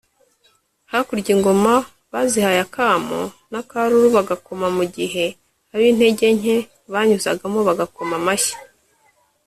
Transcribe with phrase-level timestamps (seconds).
[0.91, 1.73] hakurya ingoma
[2.11, 5.25] bazihaye akamo n’akaruru bagakoma mu gihe
[5.73, 6.55] ab’intege nke
[6.93, 8.55] banyuzagamo bagakoma amashyi